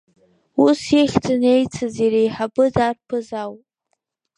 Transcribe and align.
Ус 0.63 0.79
ихьӡын 1.01 1.41
еицыз 1.53 1.95
иреиҳабыз 2.05 2.75
арԥыс 2.87 3.29
ау. 3.43 3.53